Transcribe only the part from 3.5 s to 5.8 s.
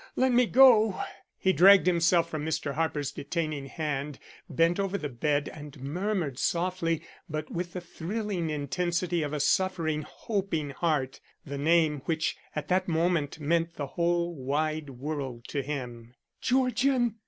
hand, bent over the bed and